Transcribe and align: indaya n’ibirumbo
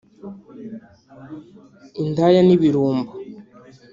indaya 2.03 2.41
n’ibirumbo 2.43 3.13